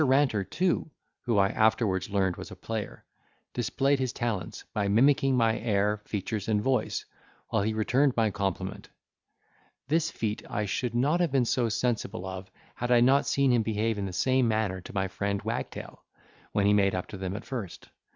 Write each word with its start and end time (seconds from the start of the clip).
Ranter 0.03 0.43
too 0.43 0.89
(who 1.25 1.37
I 1.37 1.49
afterwards 1.49 2.09
learned 2.09 2.35
was 2.35 2.49
a 2.49 2.55
player) 2.55 3.05
displayed 3.53 3.99
his 3.99 4.11
talents, 4.11 4.63
by 4.73 4.87
mimicking 4.87 5.37
my 5.37 5.59
air, 5.59 6.01
features, 6.05 6.47
and 6.47 6.59
voice, 6.59 7.05
while 7.49 7.61
he 7.61 7.75
returned 7.75 8.17
my 8.17 8.31
compliment: 8.31 8.89
this 9.89 10.09
feat 10.09 10.41
I 10.49 10.65
should 10.65 10.95
not 10.95 11.19
have 11.19 11.31
been 11.31 11.45
so 11.45 11.69
sensible 11.69 12.25
of, 12.25 12.49
had 12.73 12.89
I 12.91 13.01
not 13.01 13.27
seen 13.27 13.51
him 13.53 13.61
behave 13.61 13.99
in 13.99 14.07
the 14.07 14.11
same 14.11 14.47
manner 14.47 14.81
to 14.81 14.91
my 14.93 15.07
friend 15.07 15.39
Wagtail, 15.43 16.03
when 16.51 16.65
he 16.65 16.73
made 16.73 16.95
up 16.95 17.05
to 17.09 17.17
them 17.17 17.35
at 17.35 17.45
first. 17.45 17.87